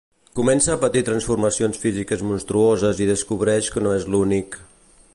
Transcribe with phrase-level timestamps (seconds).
[0.37, 4.61] Comença a patir transformacions físiques monstruoses i descobreix que no és l'únic…